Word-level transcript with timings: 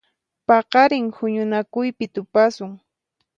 Paqarin 0.47 1.05
huñunakuypi 1.15 2.05
tupasun. 2.13 2.71